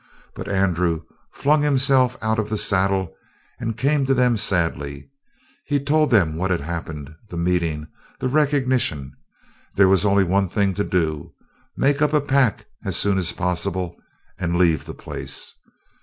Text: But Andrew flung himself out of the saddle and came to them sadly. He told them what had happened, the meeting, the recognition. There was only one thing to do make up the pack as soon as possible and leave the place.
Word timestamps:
But 0.33 0.49
Andrew 0.49 1.03
flung 1.31 1.61
himself 1.61 2.17
out 2.23 2.39
of 2.39 2.49
the 2.49 2.57
saddle 2.57 3.13
and 3.59 3.77
came 3.77 4.03
to 4.07 4.15
them 4.15 4.35
sadly. 4.35 5.11
He 5.65 5.79
told 5.79 6.09
them 6.09 6.37
what 6.37 6.49
had 6.49 6.61
happened, 6.61 7.13
the 7.29 7.37
meeting, 7.37 7.85
the 8.19 8.27
recognition. 8.27 9.11
There 9.75 9.87
was 9.87 10.03
only 10.03 10.23
one 10.23 10.49
thing 10.49 10.73
to 10.73 10.83
do 10.83 11.35
make 11.77 12.01
up 12.01 12.09
the 12.13 12.19
pack 12.19 12.65
as 12.83 12.97
soon 12.97 13.19
as 13.19 13.31
possible 13.31 13.95
and 14.39 14.55
leave 14.57 14.85
the 14.85 14.95
place. 14.95 15.53